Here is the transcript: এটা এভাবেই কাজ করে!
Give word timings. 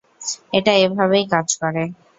এটা 0.53 0.71
এভাবেই 0.83 1.25
কাজ 1.33 1.47
করে! 1.61 1.83